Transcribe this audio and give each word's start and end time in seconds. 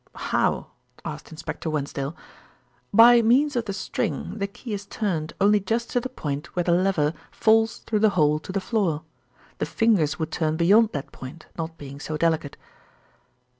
"How?" 0.15 0.71
asked 1.05 1.29
Inspector 1.29 1.69
Wensdale. 1.69 2.15
"By 2.91 3.21
means 3.21 3.55
of 3.55 3.65
the 3.65 3.73
string 3.73 4.39
the 4.39 4.47
key 4.47 4.73
is 4.73 4.87
turned 4.87 5.33
only 5.39 5.59
just 5.59 5.91
to 5.91 5.99
the 5.99 6.09
point 6.09 6.55
where 6.55 6.63
the 6.63 6.71
lever 6.71 7.13
falls 7.29 7.77
through 7.77 7.99
the 7.99 8.09
hole 8.17 8.39
to 8.39 8.51
the 8.51 8.59
floor. 8.59 9.03
The 9.59 9.67
fingers 9.67 10.17
would 10.17 10.31
turn 10.31 10.57
beyond 10.57 10.89
that 10.93 11.11
point, 11.11 11.45
not 11.55 11.77
being 11.77 11.99
so 11.99 12.17
delicate." 12.17 12.57